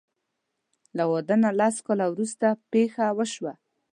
[0.97, 3.53] له واده نه لس کاله وروسته پېښه وشوه.